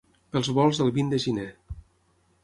[0.35, 1.45] Pels volts del vint de gener.